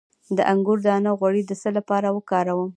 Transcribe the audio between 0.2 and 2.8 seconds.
د انګور دانه غوړي د څه لپاره وکاروم؟